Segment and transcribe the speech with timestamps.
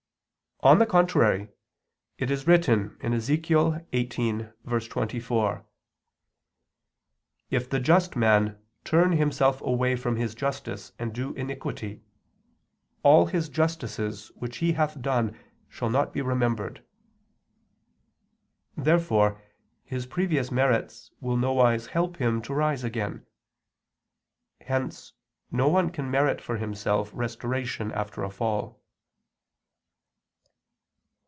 [0.63, 1.47] On the contrary,
[2.19, 3.47] It is written (Ezech.
[3.47, 5.65] 18:24):
[7.49, 12.03] "If the just man turn himself away from his justice and do iniquity...
[13.01, 15.35] all his justices which he hath done
[15.67, 16.85] shall not be remembered."
[18.77, 19.41] Therefore
[19.83, 23.25] his previous merits will nowise help him to rise again.
[24.59, 25.13] Hence
[25.49, 28.77] no one can merit for himself restoration after a fall.